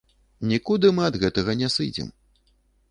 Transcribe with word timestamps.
Нікуды 0.51 0.87
мы 1.01 1.05
ад 1.11 1.21
гэтага 1.25 1.59
не 1.61 1.71
сыдзем. 1.77 2.13